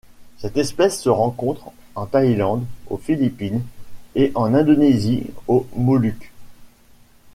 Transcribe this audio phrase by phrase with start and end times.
[0.39, 3.61] Cette espèce se rencontre en Thaïlande, aux Philippines
[4.15, 6.31] et en Indonésie aux Moluques.